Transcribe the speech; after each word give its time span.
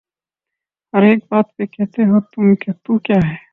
ہر 0.93 1.03
ایک 1.03 1.19
بات 1.29 1.55
پہ 1.55 1.65
کہتے 1.65 2.01
ہو 2.03 2.19
تم 2.31 2.53
کہ 2.55 2.71
تو 2.83 2.97
کیا 2.99 3.19
ہے 3.25 3.35